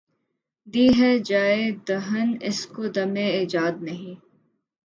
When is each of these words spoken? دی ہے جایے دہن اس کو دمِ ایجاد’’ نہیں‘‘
دی 0.67 0.85
ہے 0.99 1.11
جایے 1.27 1.65
دہن 1.87 2.27
اس 2.47 2.59
کو 2.73 2.81
دمِ 2.95 3.15
ایجاد’’ 3.37 3.73
نہیں‘‘ 3.85 4.15